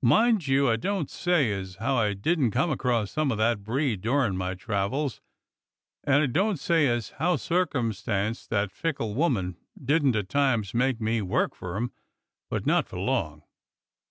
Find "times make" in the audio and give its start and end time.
10.30-10.98